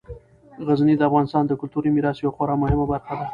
غزني 0.67 0.95
د 0.97 1.01
افغانستان 1.09 1.43
د 1.47 1.51
کلتوري 1.61 1.89
میراث 1.95 2.17
یوه 2.19 2.35
خورا 2.35 2.55
مهمه 2.63 2.85
برخه 2.93 3.13
ده. 3.19 3.27